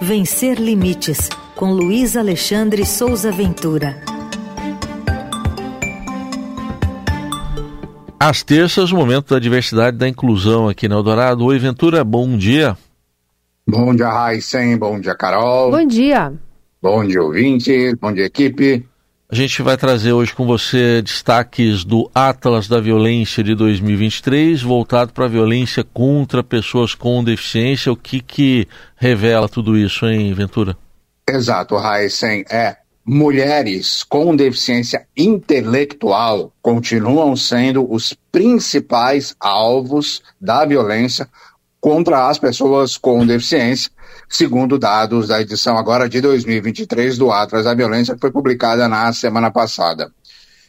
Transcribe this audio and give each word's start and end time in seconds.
Vencer 0.00 0.60
Limites, 0.60 1.28
com 1.54 1.72
Luiz 1.72 2.16
Alexandre 2.16 2.84
Souza 2.84 3.32
Ventura. 3.32 3.96
Às 8.18 8.42
terças, 8.42 8.92
o 8.92 8.96
momento 8.96 9.32
da 9.32 9.40
diversidade 9.40 9.96
e 9.96 10.00
da 10.00 10.08
inclusão 10.08 10.68
aqui 10.68 10.88
na 10.88 10.96
Eldorado. 10.96 11.44
Oi, 11.44 11.58
Ventura, 11.58 12.04
bom 12.04 12.36
dia. 12.36 12.76
Bom 13.66 13.94
dia, 13.94 14.08
Raíssen. 14.08 14.76
Bom 14.76 15.00
dia, 15.00 15.14
Carol. 15.14 15.70
Bom 15.70 15.86
dia. 15.86 16.32
Bom 16.82 17.04
dia, 17.04 17.22
ouvinte. 17.22 17.94
Bom 18.00 18.12
dia, 18.12 18.26
equipe. 18.26 18.86
A 19.28 19.34
gente 19.34 19.60
vai 19.60 19.76
trazer 19.76 20.12
hoje 20.12 20.32
com 20.32 20.46
você 20.46 21.02
destaques 21.02 21.82
do 21.82 22.08
Atlas 22.14 22.68
da 22.68 22.80
Violência 22.80 23.42
de 23.42 23.56
2023, 23.56 24.62
voltado 24.62 25.12
para 25.12 25.24
a 25.24 25.28
violência 25.28 25.82
contra 25.82 26.44
pessoas 26.44 26.94
com 26.94 27.24
deficiência. 27.24 27.90
O 27.90 27.96
que, 27.96 28.20
que 28.20 28.68
revela 28.94 29.48
tudo 29.48 29.76
isso, 29.76 30.06
hein, 30.06 30.32
Ventura? 30.32 30.76
Exato, 31.28 31.74
Raíssen. 31.74 32.44
É, 32.48 32.76
mulheres 33.04 34.04
com 34.04 34.36
deficiência 34.36 35.08
intelectual 35.16 36.52
continuam 36.62 37.34
sendo 37.34 37.92
os 37.92 38.16
principais 38.30 39.34
alvos 39.40 40.22
da 40.40 40.64
violência 40.64 41.28
contra 41.80 42.28
as 42.28 42.38
pessoas 42.38 42.96
com 42.96 43.26
deficiência 43.26 43.90
segundo 44.28 44.78
dados 44.78 45.28
da 45.28 45.40
edição 45.40 45.76
agora 45.76 46.08
de 46.08 46.20
2023 46.20 47.18
do 47.18 47.30
Atlas 47.30 47.64
da 47.64 47.74
Violência, 47.74 48.14
que 48.14 48.20
foi 48.20 48.30
publicada 48.30 48.88
na 48.88 49.12
semana 49.12 49.50
passada. 49.50 50.10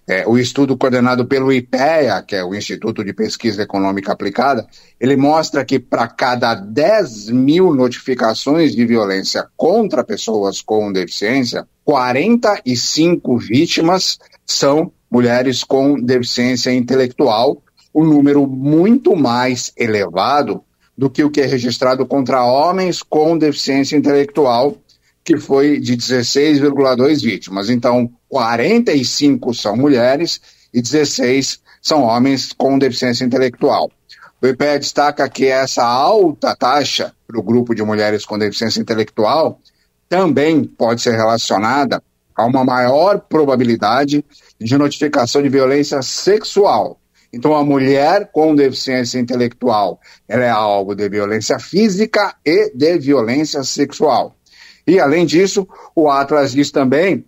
É, 0.09 0.25
o 0.25 0.37
estudo 0.37 0.77
coordenado 0.77 1.25
pelo 1.25 1.51
IPEA, 1.51 2.23
que 2.25 2.33
é 2.33 2.43
o 2.43 2.55
Instituto 2.55 3.03
de 3.03 3.11
Pesquisa 3.11 3.63
Econômica 3.63 4.13
Aplicada, 4.13 4.65
ele 5.01 5.17
mostra 5.17 5.65
que 5.65 5.79
para 5.79 6.07
cada 6.07 6.55
10 6.55 7.29
mil 7.31 7.73
notificações 7.75 8.73
de 8.73 8.85
violência 8.85 9.45
contra 9.57 10.05
pessoas 10.05 10.61
com 10.61 10.93
deficiência, 10.93 11.67
45 11.83 13.37
vítimas 13.37 14.17
são 14.45 14.93
mulheres 15.11 15.61
com 15.65 15.99
deficiência 15.99 16.73
intelectual, 16.73 17.61
um 17.93 18.05
número 18.05 18.47
muito 18.47 19.13
mais 19.13 19.73
elevado 19.75 20.63
do 20.97 21.09
que 21.09 21.23
o 21.23 21.29
que 21.29 21.41
é 21.41 21.45
registrado 21.45 22.05
contra 22.05 22.43
homens 22.43 23.03
com 23.03 23.37
deficiência 23.37 23.95
intelectual, 23.95 24.75
que 25.23 25.37
foi 25.37 25.79
de 25.79 25.95
16,2 25.95 27.21
vítimas. 27.21 27.69
Então, 27.69 28.09
45 28.29 29.53
são 29.53 29.75
mulheres 29.75 30.41
e 30.73 30.81
16 30.81 31.59
são 31.81 32.03
homens 32.03 32.51
com 32.51 32.79
deficiência 32.79 33.23
intelectual. 33.23 33.91
O 34.41 34.47
IPE 34.47 34.79
destaca 34.79 35.27
que 35.29 35.45
essa 35.45 35.83
alta 35.83 36.55
taxa 36.55 37.13
para 37.27 37.39
o 37.39 37.43
grupo 37.43 37.73
de 37.73 37.83
mulheres 37.83 38.25
com 38.25 38.37
deficiência 38.37 38.79
intelectual 38.79 39.59
também 40.07 40.63
pode 40.63 41.01
ser 41.01 41.15
relacionada 41.15 42.01
a 42.35 42.45
uma 42.45 42.63
maior 42.63 43.19
probabilidade 43.19 44.23
de 44.59 44.77
notificação 44.77 45.41
de 45.41 45.49
violência 45.49 46.01
sexual, 46.01 46.99
então, 47.31 47.55
a 47.55 47.63
mulher 47.63 48.29
com 48.31 48.55
deficiência 48.55 49.19
intelectual, 49.19 49.99
ela 50.27 50.45
é 50.45 50.49
alvo 50.49 50.95
de 50.95 51.07
violência 51.09 51.59
física 51.59 52.35
e 52.45 52.71
de 52.73 52.97
violência 52.97 53.63
sexual. 53.63 54.35
E, 54.85 54.99
além 54.99 55.25
disso, 55.25 55.67
o 55.95 56.09
Atlas 56.09 56.53
diz 56.53 56.71
também 56.71 57.25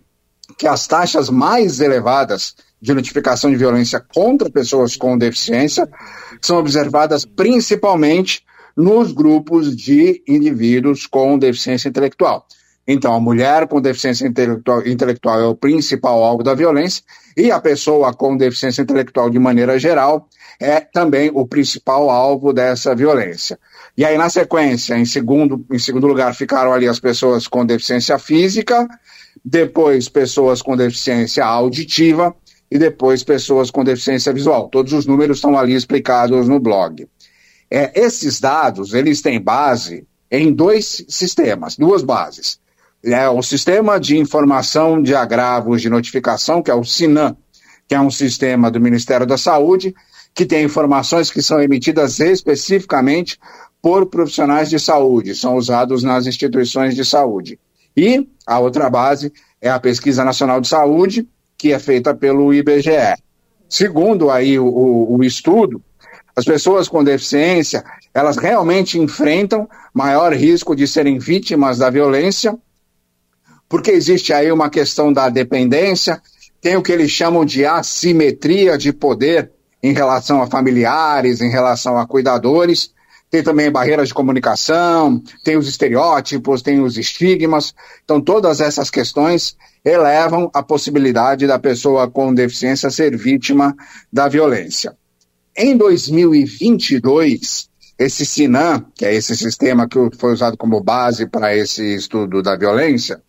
que 0.56 0.66
as 0.66 0.86
taxas 0.86 1.28
mais 1.28 1.80
elevadas 1.80 2.54
de 2.80 2.94
notificação 2.94 3.50
de 3.50 3.56
violência 3.56 4.00
contra 4.00 4.50
pessoas 4.50 4.96
com 4.96 5.18
deficiência 5.18 5.88
são 6.40 6.56
observadas 6.56 7.26
principalmente 7.26 8.42
nos 8.74 9.12
grupos 9.12 9.76
de 9.76 10.22
indivíduos 10.26 11.06
com 11.06 11.38
deficiência 11.38 11.88
intelectual. 11.88 12.46
Então, 12.86 13.14
a 13.14 13.20
mulher 13.20 13.68
com 13.68 13.80
deficiência 13.80 14.26
intelectual, 14.26 15.40
é 15.40 15.46
o 15.46 15.54
principal 15.54 16.24
alvo 16.24 16.42
da 16.42 16.54
violência, 16.54 17.02
e 17.36 17.50
a 17.50 17.60
pessoa 17.60 18.12
com 18.12 18.36
deficiência 18.36 18.82
intelectual, 18.82 19.30
de 19.30 19.38
maneira 19.38 19.78
geral, 19.78 20.28
é 20.58 20.80
também 20.80 21.30
o 21.32 21.46
principal 21.46 22.10
alvo 22.10 22.52
dessa 22.52 22.94
violência. 22.94 23.58
E 23.96 24.04
aí, 24.04 24.16
na 24.18 24.28
sequência, 24.28 24.96
em 24.96 25.04
segundo, 25.04 25.64
em 25.70 25.78
segundo 25.78 26.06
lugar, 26.06 26.34
ficaram 26.34 26.72
ali 26.72 26.88
as 26.88 26.98
pessoas 26.98 27.46
com 27.46 27.64
deficiência 27.64 28.18
física, 28.18 28.88
depois 29.44 30.08
pessoas 30.08 30.60
com 30.60 30.76
deficiência 30.76 31.44
auditiva 31.44 32.34
e 32.70 32.78
depois 32.78 33.22
pessoas 33.22 33.70
com 33.70 33.84
deficiência 33.84 34.32
visual. 34.32 34.68
Todos 34.68 34.92
os 34.92 35.06
números 35.06 35.38
estão 35.38 35.56
ali 35.56 35.74
explicados 35.74 36.48
no 36.48 36.58
blog. 36.58 37.06
É, 37.70 38.00
esses 38.00 38.40
dados, 38.40 38.94
eles 38.94 39.22
têm 39.22 39.40
base 39.40 40.06
em 40.30 40.52
dois 40.52 41.04
sistemas, 41.08 41.76
duas 41.76 42.02
bases 42.02 42.58
é 43.02 43.28
o 43.28 43.42
Sistema 43.42 43.98
de 43.98 44.18
Informação 44.18 45.02
de 45.02 45.14
Agravos 45.14 45.80
de 45.80 45.88
Notificação, 45.88 46.62
que 46.62 46.70
é 46.70 46.74
o 46.74 46.84
SINAM, 46.84 47.36
que 47.88 47.94
é 47.94 48.00
um 48.00 48.10
sistema 48.10 48.70
do 48.70 48.80
Ministério 48.80 49.26
da 49.26 49.38
Saúde, 49.38 49.94
que 50.34 50.44
tem 50.44 50.64
informações 50.64 51.30
que 51.30 51.42
são 51.42 51.60
emitidas 51.60 52.20
especificamente 52.20 53.38
por 53.82 54.06
profissionais 54.06 54.68
de 54.68 54.78
saúde, 54.78 55.34
são 55.34 55.56
usados 55.56 56.02
nas 56.02 56.26
instituições 56.26 56.94
de 56.94 57.04
saúde. 57.04 57.58
E 57.96 58.28
a 58.46 58.58
outra 58.58 58.90
base 58.90 59.32
é 59.60 59.70
a 59.70 59.80
Pesquisa 59.80 60.22
Nacional 60.22 60.60
de 60.60 60.68
Saúde, 60.68 61.26
que 61.56 61.72
é 61.72 61.78
feita 61.78 62.14
pelo 62.14 62.52
IBGE. 62.52 63.16
Segundo 63.68 64.30
aí 64.30 64.58
o, 64.58 64.66
o, 64.66 65.16
o 65.16 65.24
estudo, 65.24 65.82
as 66.36 66.44
pessoas 66.44 66.88
com 66.88 67.02
deficiência, 67.02 67.82
elas 68.12 68.36
realmente 68.36 68.98
enfrentam 68.98 69.68
maior 69.92 70.32
risco 70.32 70.76
de 70.76 70.86
serem 70.86 71.18
vítimas 71.18 71.78
da 71.78 71.90
violência 71.90 72.56
porque 73.70 73.92
existe 73.92 74.32
aí 74.32 74.50
uma 74.50 74.68
questão 74.68 75.12
da 75.12 75.28
dependência, 75.28 76.20
tem 76.60 76.76
o 76.76 76.82
que 76.82 76.90
eles 76.90 77.12
chamam 77.12 77.44
de 77.44 77.64
assimetria 77.64 78.76
de 78.76 78.92
poder 78.92 79.52
em 79.80 79.92
relação 79.92 80.42
a 80.42 80.48
familiares, 80.48 81.40
em 81.40 81.48
relação 81.48 81.96
a 81.96 82.04
cuidadores, 82.04 82.92
tem 83.30 83.44
também 83.44 83.70
barreiras 83.70 84.08
de 84.08 84.14
comunicação, 84.14 85.22
tem 85.44 85.56
os 85.56 85.68
estereótipos, 85.68 86.62
tem 86.62 86.80
os 86.82 86.98
estigmas. 86.98 87.72
Então, 88.04 88.20
todas 88.20 88.60
essas 88.60 88.90
questões 88.90 89.56
elevam 89.84 90.50
a 90.52 90.64
possibilidade 90.64 91.46
da 91.46 91.56
pessoa 91.56 92.10
com 92.10 92.34
deficiência 92.34 92.90
ser 92.90 93.16
vítima 93.16 93.76
da 94.12 94.26
violência. 94.26 94.96
Em 95.56 95.76
2022, 95.76 97.69
esse 98.00 98.24
SINAM, 98.24 98.86
que 98.94 99.04
é 99.04 99.14
esse 99.14 99.36
sistema 99.36 99.86
que 99.86 99.98
foi 100.16 100.32
usado 100.32 100.56
como 100.56 100.82
base 100.82 101.26
para 101.26 101.54
esse 101.54 101.84
estudo 101.94 102.42
da 102.42 102.56
violência, 102.56 103.20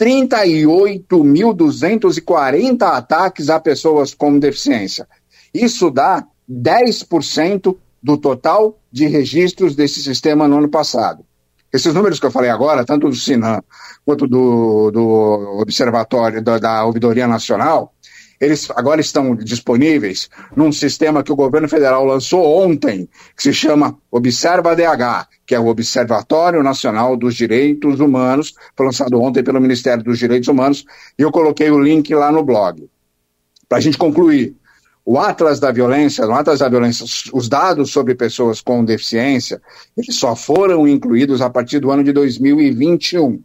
38.240 0.00 2.82
ataques 2.82 3.50
a 3.50 3.58
pessoas 3.58 4.14
com 4.14 4.38
deficiência. 4.38 5.08
Isso 5.52 5.90
dá 5.90 6.24
10% 6.48 7.76
do 8.02 8.16
total 8.16 8.78
de 8.90 9.06
registros 9.06 9.74
desse 9.74 10.02
sistema 10.02 10.46
no 10.46 10.58
ano 10.58 10.68
passado. 10.68 11.24
Esses 11.72 11.92
números 11.92 12.18
que 12.18 12.24
eu 12.24 12.30
falei 12.30 12.48
agora, 12.48 12.84
tanto 12.84 13.08
do 13.08 13.14
Sinan 13.14 13.62
quanto 14.04 14.26
do, 14.26 14.90
do 14.90 15.60
Observatório 15.60 16.42
da, 16.42 16.58
da 16.58 16.84
Ouvidoria 16.84 17.28
Nacional, 17.28 17.92
eles 18.40 18.70
agora 18.70 19.00
estão 19.00 19.34
disponíveis 19.34 20.28
num 20.56 20.70
sistema 20.70 21.22
que 21.22 21.32
o 21.32 21.36
governo 21.36 21.68
federal 21.68 22.04
lançou 22.04 22.44
ontem, 22.62 23.08
que 23.36 23.42
se 23.42 23.52
chama 23.52 23.98
Observa 24.10 24.76
DH, 24.76 25.28
que 25.46 25.54
é 25.54 25.60
o 25.60 25.66
Observatório 25.66 26.62
Nacional 26.62 27.16
dos 27.16 27.34
Direitos 27.34 28.00
Humanos, 28.00 28.54
foi 28.76 28.86
lançado 28.86 29.20
ontem 29.20 29.42
pelo 29.42 29.60
Ministério 29.60 30.04
dos 30.04 30.18
Direitos 30.18 30.48
Humanos, 30.48 30.84
e 31.18 31.22
eu 31.22 31.32
coloquei 31.32 31.70
o 31.70 31.80
link 31.80 32.14
lá 32.14 32.30
no 32.30 32.44
blog. 32.44 32.88
Para 33.68 33.78
a 33.78 33.80
gente 33.80 33.98
concluir, 33.98 34.56
o 35.10 35.18
Atlas 35.18 35.58
da 35.58 35.72
Violência, 35.72 36.22
Atlas 36.26 36.58
da 36.58 36.68
Violência, 36.68 37.04
os 37.32 37.48
dados 37.48 37.90
sobre 37.90 38.14
pessoas 38.14 38.60
com 38.60 38.84
deficiência, 38.84 39.58
eles 39.96 40.16
só 40.16 40.36
foram 40.36 40.86
incluídos 40.86 41.40
a 41.40 41.48
partir 41.48 41.80
do 41.80 41.90
ano 41.90 42.04
de 42.04 42.12
2021. 42.12 43.42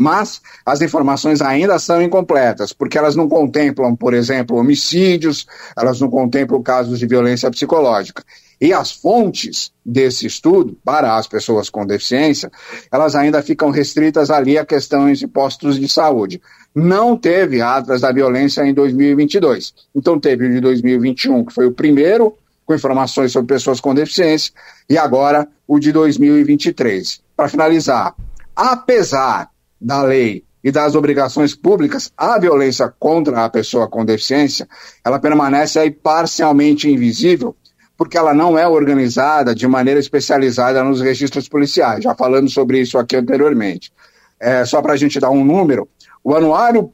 Mas 0.00 0.40
as 0.64 0.80
informações 0.80 1.42
ainda 1.42 1.78
são 1.78 2.00
incompletas, 2.00 2.72
porque 2.72 2.96
elas 2.96 3.14
não 3.14 3.28
contemplam, 3.28 3.94
por 3.94 4.14
exemplo, 4.14 4.56
homicídios, 4.56 5.46
elas 5.76 6.00
não 6.00 6.08
contemplam 6.08 6.62
casos 6.62 6.98
de 6.98 7.06
violência 7.06 7.50
psicológica. 7.50 8.24
E 8.58 8.72
as 8.72 8.90
fontes 8.90 9.70
desse 9.84 10.26
estudo, 10.26 10.74
para 10.82 11.18
as 11.18 11.26
pessoas 11.26 11.68
com 11.68 11.84
deficiência, 11.84 12.50
elas 12.90 13.14
ainda 13.14 13.42
ficam 13.42 13.68
restritas 13.68 14.30
ali 14.30 14.56
a 14.56 14.64
questões 14.64 15.18
de 15.18 15.26
postos 15.26 15.78
de 15.78 15.86
saúde. 15.86 16.40
Não 16.74 17.14
teve 17.14 17.60
atlas 17.60 18.00
da 18.00 18.10
violência 18.10 18.64
em 18.64 18.72
2022. 18.72 19.74
Então 19.94 20.18
teve 20.18 20.46
o 20.46 20.50
de 20.50 20.60
2021, 20.60 21.44
que 21.44 21.52
foi 21.52 21.66
o 21.66 21.72
primeiro 21.72 22.34
com 22.64 22.74
informações 22.74 23.32
sobre 23.32 23.54
pessoas 23.54 23.80
com 23.80 23.94
deficiência, 23.94 24.50
e 24.88 24.96
agora 24.96 25.46
o 25.68 25.78
de 25.78 25.92
2023. 25.92 27.20
Para 27.36 27.50
finalizar, 27.50 28.14
apesar 28.56 29.50
da 29.80 30.02
lei 30.02 30.44
e 30.62 30.70
das 30.70 30.94
obrigações 30.94 31.54
públicas, 31.54 32.12
a 32.16 32.38
violência 32.38 32.92
contra 32.98 33.44
a 33.44 33.48
pessoa 33.48 33.88
com 33.88 34.04
deficiência, 34.04 34.68
ela 35.04 35.18
permanece 35.18 35.78
aí 35.78 35.90
parcialmente 35.90 36.90
invisível, 36.90 37.56
porque 37.96 38.18
ela 38.18 38.34
não 38.34 38.58
é 38.58 38.68
organizada 38.68 39.54
de 39.54 39.66
maneira 39.66 39.98
especializada 39.98 40.84
nos 40.84 41.00
registros 41.00 41.48
policiais. 41.48 42.04
Já 42.04 42.14
falamos 42.14 42.52
sobre 42.52 42.80
isso 42.80 42.98
aqui 42.98 43.16
anteriormente. 43.16 43.92
É, 44.38 44.64
só 44.64 44.80
para 44.82 44.92
a 44.92 44.96
gente 44.96 45.18
dar 45.18 45.30
um 45.30 45.44
número, 45.44 45.88
o 46.22 46.34
Anuário 46.34 46.92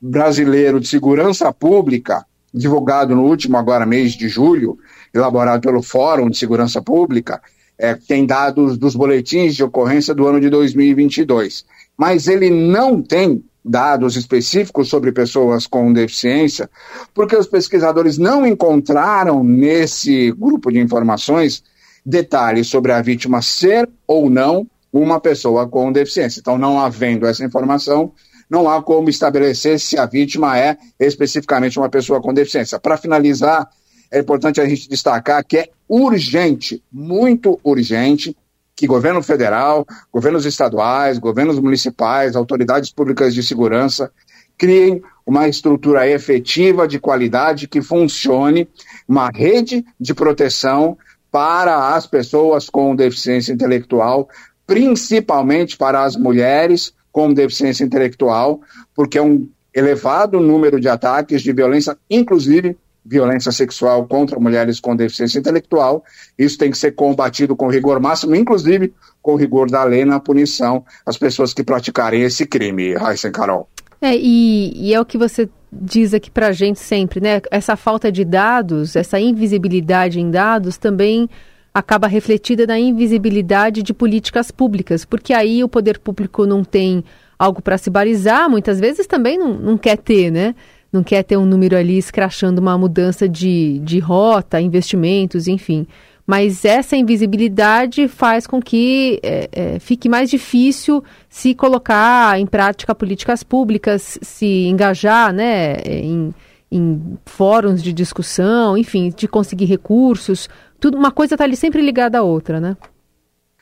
Brasileiro 0.00 0.80
de 0.80 0.86
Segurança 0.86 1.52
Pública, 1.52 2.24
divulgado 2.54 3.14
no 3.14 3.24
último 3.24 3.56
agora 3.56 3.84
mês 3.84 4.12
de 4.12 4.28
julho, 4.28 4.78
elaborado 5.12 5.60
pelo 5.60 5.82
Fórum 5.82 6.30
de 6.30 6.38
Segurança 6.38 6.80
Pública, 6.80 7.40
é, 7.76 7.94
tem 7.94 8.26
dados 8.26 8.76
dos 8.76 8.96
boletins 8.96 9.54
de 9.54 9.62
ocorrência 9.62 10.14
do 10.14 10.26
ano 10.26 10.40
de 10.40 10.48
2022 10.50 11.64
mas 11.98 12.28
ele 12.28 12.48
não 12.48 13.02
tem 13.02 13.44
dados 13.64 14.16
específicos 14.16 14.88
sobre 14.88 15.12
pessoas 15.12 15.66
com 15.66 15.92
deficiência, 15.92 16.70
porque 17.12 17.36
os 17.36 17.46
pesquisadores 17.46 18.16
não 18.16 18.46
encontraram 18.46 19.42
nesse 19.42 20.30
grupo 20.32 20.70
de 20.70 20.78
informações 20.78 21.62
detalhes 22.06 22.68
sobre 22.68 22.92
a 22.92 23.02
vítima 23.02 23.42
ser 23.42 23.88
ou 24.06 24.30
não 24.30 24.66
uma 24.92 25.20
pessoa 25.20 25.68
com 25.68 25.92
deficiência. 25.92 26.40
Então, 26.40 26.56
não 26.56 26.80
havendo 26.80 27.26
essa 27.26 27.44
informação, 27.44 28.12
não 28.48 28.70
há 28.70 28.82
como 28.82 29.10
estabelecer 29.10 29.78
se 29.78 29.98
a 29.98 30.06
vítima 30.06 30.58
é 30.58 30.78
especificamente 30.98 31.78
uma 31.78 31.90
pessoa 31.90 32.22
com 32.22 32.32
deficiência. 32.32 32.78
Para 32.78 32.96
finalizar, 32.96 33.68
é 34.10 34.20
importante 34.20 34.60
a 34.60 34.66
gente 34.66 34.88
destacar 34.88 35.44
que 35.44 35.58
é 35.58 35.68
urgente, 35.86 36.82
muito 36.90 37.60
urgente, 37.62 38.34
que 38.78 38.86
governo 38.86 39.20
federal, 39.20 39.84
governos 40.12 40.46
estaduais, 40.46 41.18
governos 41.18 41.58
municipais, 41.58 42.36
autoridades 42.36 42.92
públicas 42.92 43.34
de 43.34 43.42
segurança 43.42 44.08
criem 44.56 45.02
uma 45.26 45.48
estrutura 45.48 46.08
efetiva 46.08 46.86
de 46.86 47.00
qualidade 47.00 47.66
que 47.66 47.82
funcione, 47.82 48.68
uma 49.06 49.30
rede 49.34 49.84
de 49.98 50.14
proteção 50.14 50.96
para 51.28 51.92
as 51.96 52.06
pessoas 52.06 52.70
com 52.70 52.94
deficiência 52.94 53.52
intelectual, 53.52 54.28
principalmente 54.64 55.76
para 55.76 56.04
as 56.04 56.14
mulheres 56.14 56.94
com 57.10 57.34
deficiência 57.34 57.82
intelectual, 57.82 58.60
porque 58.94 59.18
é 59.18 59.22
um 59.22 59.48
elevado 59.74 60.38
número 60.38 60.80
de 60.80 60.88
ataques 60.88 61.42
de 61.42 61.52
violência, 61.52 61.98
inclusive 62.08 62.76
violência 63.08 63.50
sexual 63.50 64.06
contra 64.06 64.38
mulheres 64.38 64.78
com 64.78 64.94
deficiência 64.94 65.38
intelectual. 65.38 66.04
Isso 66.38 66.58
tem 66.58 66.70
que 66.70 66.76
ser 66.76 66.92
combatido 66.92 67.56
com 67.56 67.68
rigor 67.68 67.98
máximo, 68.00 68.34
inclusive 68.34 68.92
com 69.22 69.34
rigor 69.34 69.70
da 69.70 69.82
lei 69.84 70.04
na 70.04 70.20
punição 70.20 70.84
às 71.06 71.16
pessoas 71.16 71.54
que 71.54 71.64
praticarem 71.64 72.22
esse 72.22 72.46
crime, 72.46 72.94
Raíssa 72.94 73.30
Carol. 73.30 73.68
É, 74.00 74.14
e, 74.14 74.72
e, 74.74 74.94
é 74.94 75.00
o 75.00 75.04
que 75.04 75.18
você 75.18 75.48
diz 75.72 76.14
aqui 76.14 76.30
para 76.30 76.48
a 76.48 76.52
gente 76.52 76.78
sempre, 76.78 77.20
né? 77.20 77.40
Essa 77.50 77.76
falta 77.76 78.12
de 78.12 78.24
dados, 78.24 78.94
essa 78.94 79.18
invisibilidade 79.18 80.20
em 80.20 80.30
dados 80.30 80.76
também 80.76 81.28
acaba 81.74 82.06
refletida 82.06 82.66
na 82.66 82.78
invisibilidade 82.78 83.82
de 83.82 83.92
políticas 83.92 84.50
públicas, 84.50 85.04
porque 85.04 85.32
aí 85.32 85.62
o 85.62 85.68
poder 85.68 85.98
público 85.98 86.46
não 86.46 86.64
tem 86.64 87.04
algo 87.38 87.62
para 87.62 87.78
se 87.78 87.90
balizar, 87.90 88.48
muitas 88.50 88.80
vezes 88.80 89.06
também 89.06 89.38
não, 89.38 89.54
não 89.54 89.78
quer 89.78 89.96
ter, 89.96 90.30
né? 90.30 90.54
Não 90.92 91.02
quer 91.02 91.22
ter 91.22 91.36
um 91.36 91.44
número 91.44 91.76
ali 91.76 91.98
escrachando 91.98 92.60
uma 92.60 92.76
mudança 92.78 93.28
de, 93.28 93.78
de 93.80 93.98
rota, 93.98 94.60
investimentos, 94.60 95.46
enfim. 95.46 95.86
Mas 96.26 96.64
essa 96.64 96.94
invisibilidade 96.94 98.06
faz 98.06 98.46
com 98.46 98.60
que 98.60 99.18
é, 99.22 99.48
é, 99.50 99.78
fique 99.78 100.10
mais 100.10 100.28
difícil 100.28 101.02
se 101.28 101.54
colocar 101.54 102.38
em 102.38 102.46
prática 102.46 102.94
políticas 102.94 103.42
públicas, 103.42 104.18
se 104.20 104.66
engajar 104.66 105.32
né, 105.32 105.76
em, 105.86 106.34
em 106.70 107.18
fóruns 107.24 107.82
de 107.82 107.94
discussão, 107.94 108.76
enfim, 108.76 109.10
de 109.14 109.26
conseguir 109.26 109.64
recursos. 109.64 110.50
Tudo, 110.78 110.98
uma 110.98 111.10
coisa 111.10 111.34
está 111.34 111.44
ali 111.44 111.56
sempre 111.56 111.80
ligada 111.80 112.18
à 112.18 112.22
outra, 112.22 112.60
né? 112.60 112.76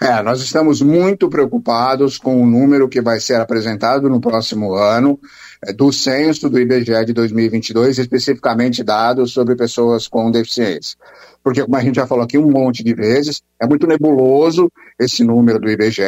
É, 0.00 0.22
nós 0.22 0.42
estamos 0.42 0.82
muito 0.82 1.28
preocupados 1.30 2.18
com 2.18 2.42
o 2.42 2.46
número 2.46 2.86
que 2.86 3.00
vai 3.00 3.18
ser 3.18 3.40
apresentado 3.40 4.10
no 4.10 4.20
próximo 4.20 4.74
ano 4.74 5.18
é, 5.64 5.72
do 5.72 5.90
censo 5.90 6.50
do 6.50 6.60
IBGE 6.60 7.06
de 7.06 7.14
2022, 7.14 7.98
especificamente 7.98 8.84
dados 8.84 9.32
sobre 9.32 9.56
pessoas 9.56 10.06
com 10.06 10.30
deficiência. 10.30 10.98
Porque, 11.42 11.62
como 11.62 11.76
a 11.76 11.80
gente 11.80 11.94
já 11.94 12.06
falou 12.06 12.24
aqui 12.24 12.36
um 12.36 12.50
monte 12.50 12.84
de 12.84 12.92
vezes, 12.92 13.40
é 13.58 13.66
muito 13.66 13.86
nebuloso 13.86 14.70
esse 14.98 15.24
número 15.24 15.58
do 15.58 15.70
IBGE. 15.70 16.02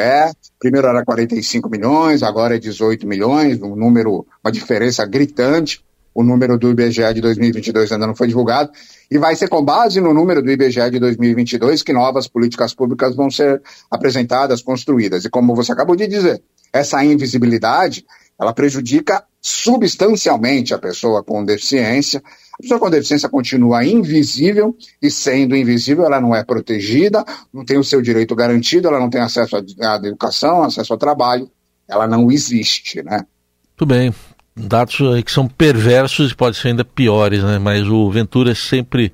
Primeiro 0.59 0.87
era 0.87 1.03
45 1.03 1.67
milhões, 1.67 2.21
agora 2.21 2.57
é 2.57 2.59
18 2.59 3.07
milhões, 3.07 3.59
um 3.59 3.75
número, 3.75 4.23
uma 4.43 4.51
diferença 4.51 5.03
gritante. 5.03 5.83
O 6.19 6.23
número 6.23 6.57
do 6.57 6.69
IBGE 6.71 7.13
de 7.13 7.21
2022 7.21 7.93
ainda 7.93 8.05
não 8.05 8.13
foi 8.13 8.27
divulgado. 8.27 8.69
E 9.09 9.17
vai 9.17 9.37
ser 9.37 9.47
com 9.47 9.63
base 9.63 10.01
no 10.01 10.13
número 10.13 10.43
do 10.43 10.51
IBGE 10.51 10.91
de 10.91 10.99
2022 10.99 11.81
que 11.81 11.93
novas 11.93 12.27
políticas 12.27 12.73
públicas 12.73 13.15
vão 13.15 13.31
ser 13.31 13.61
apresentadas, 13.89 14.61
construídas. 14.61 15.23
E 15.23 15.29
como 15.29 15.55
você 15.55 15.71
acabou 15.71 15.95
de 15.95 16.07
dizer, 16.07 16.43
essa 16.73 17.01
invisibilidade 17.05 18.05
ela 18.37 18.51
prejudica 18.53 19.23
substancialmente 19.41 20.73
a 20.73 20.77
pessoa 20.77 21.23
com 21.23 21.45
deficiência. 21.45 22.21
A 22.53 22.61
pessoa 22.61 22.81
com 22.81 22.89
deficiência 22.89 23.29
continua 23.29 23.85
invisível 23.85 24.75
e, 25.01 25.09
sendo 25.09 25.55
invisível, 25.55 26.03
ela 26.03 26.19
não 26.19 26.35
é 26.35 26.43
protegida, 26.43 27.23
não 27.53 27.63
tem 27.63 27.77
o 27.77 27.83
seu 27.83 28.01
direito 28.01 28.35
garantido, 28.35 28.89
ela 28.89 28.99
não 28.99 29.09
tem 29.09 29.21
acesso 29.21 29.55
à 29.55 29.95
educação, 30.05 30.63
acesso 30.63 30.91
ao 30.91 30.99
trabalho, 30.99 31.49
ela 31.87 32.05
não 32.05 32.29
existe, 32.29 33.01
né? 33.03 33.25
Muito 33.69 33.85
bem. 33.85 34.13
Dados 34.61 34.97
que 35.25 35.31
são 35.31 35.47
perversos 35.47 36.31
e 36.31 36.35
podem 36.35 36.59
ser 36.59 36.69
ainda 36.69 36.83
piores, 36.83 37.43
né? 37.43 37.57
Mas 37.57 37.87
o 37.87 38.09
Ventura 38.09 38.51
é 38.51 38.55
sempre 38.55 39.13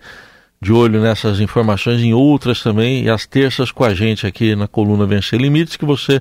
de 0.62 0.74
olho 0.74 1.00
nessas 1.00 1.40
informações, 1.40 2.02
em 2.02 2.14
outras 2.14 2.64
também, 2.64 3.04
e 3.04 3.10
às 3.10 3.28
terças 3.28 3.72
com 3.72 3.84
a 3.84 3.94
gente 3.94 4.26
aqui 4.26 4.56
na 4.56 4.68
coluna 4.68 5.06
Vencer 5.06 5.40
Limites, 5.40 5.76
que 5.76 5.86
você 5.86 6.20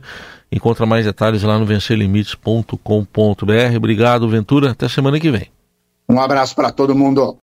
encontra 0.52 0.84
mais 0.84 1.06
detalhes 1.06 1.42
lá 1.42 1.58
no 1.58 1.64
vencerlimites.com.br. 1.64 3.76
Obrigado, 3.76 4.28
Ventura. 4.28 4.72
Até 4.72 4.88
semana 4.88 5.18
que 5.18 5.30
vem. 5.30 5.48
Um 6.08 6.20
abraço 6.20 6.54
para 6.54 6.70
todo 6.70 6.94
mundo. 6.94 7.38